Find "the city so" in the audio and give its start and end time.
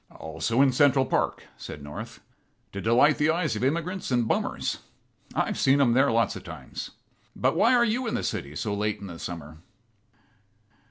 8.15-8.73